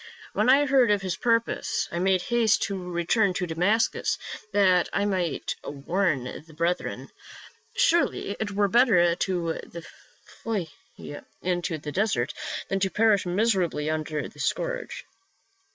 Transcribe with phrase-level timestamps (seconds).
[0.33, 4.17] When I heard of his purpose, I made haste to return to Damascus,
[4.51, 7.11] that I might warn the brethren.
[7.75, 9.59] Surely it were better to
[10.41, 10.71] flee
[11.43, 12.33] into the desert
[12.67, 15.05] than to perish miserably under the scourge."